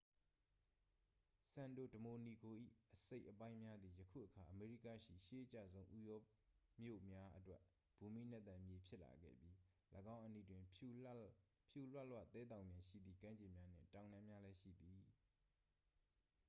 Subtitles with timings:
[1.49, 2.55] စန်တို ဒမိုနီဂို၏
[2.93, 6.21] အစိတ်အပိုင်းများသည် ယခုအခါ အမေရိကရှိ ရှေးအကျဆုံးဥရော
[6.81, 7.61] မြို့များအတွက်
[7.97, 9.55] ဘူမိနက်သန်မြေ ဖြစ်လာခဲ့ပြီး
[10.15, 11.11] ၎င်းအနီးတွင် ဖြူလွ
[12.09, 15.01] လွသဲသောင်ပြင်ရှိသည့် ကမ်းခြေများနှင့် တောင်တန်းများလည်း ရှိသည်